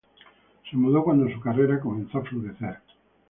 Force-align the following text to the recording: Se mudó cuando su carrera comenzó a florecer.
Se 0.67 0.75
mudó 0.77 1.03
cuando 1.03 1.29
su 1.31 1.39
carrera 1.39 1.79
comenzó 1.79 2.17
a 2.17 2.21
florecer. 2.25 2.79